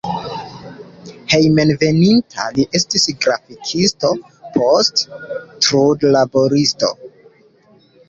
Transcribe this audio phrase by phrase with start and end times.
[1.33, 4.13] Hejmenveninta li estis grafikisto,
[4.59, 6.95] poste trudlaboristo.